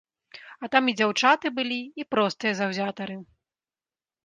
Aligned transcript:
А 0.63 0.69
там 0.75 0.87
і 0.93 0.95
дзяўчаты 1.01 1.47
былі, 1.59 1.77
і 2.03 2.07
простыя 2.15 2.57
заўзятары. 2.63 3.21